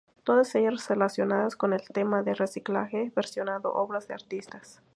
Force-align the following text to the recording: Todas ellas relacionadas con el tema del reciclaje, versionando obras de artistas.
Todas 0.23 0.55
ellas 0.55 0.87
relacionadas 0.89 1.55
con 1.55 1.73
el 1.73 1.87
tema 1.89 2.23
del 2.23 2.35
reciclaje, 2.35 3.11
versionando 3.15 3.71
obras 3.75 4.07
de 4.07 4.15
artistas. 4.15 4.81